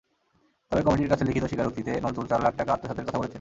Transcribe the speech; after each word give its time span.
তবে 0.71 0.81
কমিটির 0.83 1.11
কাছে 1.11 1.23
লিখিত 1.23 1.43
স্বীকারোক্তিতে 1.43 1.91
নজরুল 2.05 2.27
চার 2.27 2.39
লাখ 2.41 2.53
টাকা 2.57 2.71
আত্মসাতের 2.73 3.05
কথা 3.07 3.17
বলেছেন। 3.17 3.29